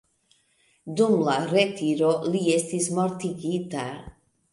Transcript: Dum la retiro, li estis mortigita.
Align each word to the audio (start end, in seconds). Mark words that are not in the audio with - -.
Dum 1.01 1.17
la 1.27 1.35
retiro, 1.51 2.09
li 2.37 2.41
estis 2.55 2.89
mortigita. 3.01 3.85